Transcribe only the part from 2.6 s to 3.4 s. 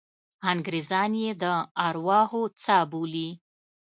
څاه بولي.